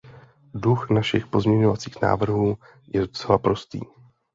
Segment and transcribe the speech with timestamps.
[0.53, 2.57] Duch našich pozměňovacích návrhů
[2.93, 3.81] je docela prostý.